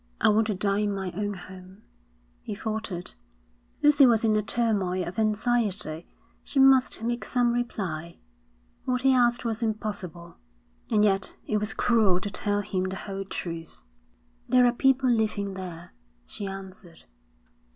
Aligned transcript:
'I 0.19 0.29
want 0.29 0.47
to 0.47 0.55
die 0.55 0.79
in 0.79 0.95
my 0.95 1.11
own 1.11 1.35
home,' 1.35 1.83
he 2.41 2.55
faltered. 2.55 3.13
Lucy 3.83 4.07
was 4.07 4.23
in 4.25 4.35
a 4.35 4.41
turmoil 4.41 5.07
of 5.07 5.19
anxiety. 5.19 6.07
She 6.43 6.57
must 6.57 7.03
make 7.03 7.23
some 7.23 7.53
reply. 7.53 8.17
What 8.85 9.01
he 9.01 9.13
asked 9.13 9.45
was 9.45 9.61
impossible, 9.61 10.37
and 10.89 11.03
yet 11.05 11.37
it 11.45 11.57
was 11.57 11.75
cruel 11.75 12.19
to 12.21 12.31
tell 12.31 12.61
him 12.61 12.85
the 12.85 12.95
whole 12.95 13.25
truth. 13.25 13.83
'There 14.49 14.65
are 14.65 14.71
people 14.73 15.07
living 15.07 15.53
there,' 15.53 15.93
she 16.25 16.47
answered. 16.47 17.03